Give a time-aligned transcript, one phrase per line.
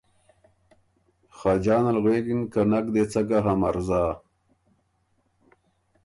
[1.37, 4.03] خاجان ال غوېکِن که ”نک دې څۀ ګه هۀ مرزا